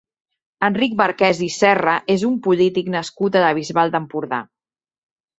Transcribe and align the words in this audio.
Enric 0.67 0.93
Marquès 1.01 1.41
i 1.47 1.49
Serra 1.55 1.93
és 2.15 2.23
un 2.29 2.39
polític 2.47 2.89
nascut 2.93 3.37
a 3.37 3.43
la 3.43 3.51
Bisbal 3.59 3.93
d'Empordà. 3.97 4.41